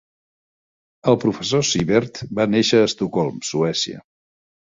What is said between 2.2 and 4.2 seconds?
va néixer a Estocolm, Suècia.